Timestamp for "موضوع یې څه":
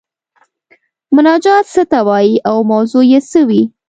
2.71-3.39